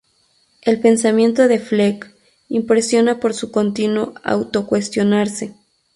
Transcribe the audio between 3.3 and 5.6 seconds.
su continuo auto-cuestionarse.